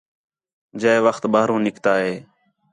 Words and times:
جئے 0.79 0.97
وخت 1.05 1.23
ٻاہروں 1.33 1.59
نِکتا 1.65 1.93
ہِے 2.03 2.13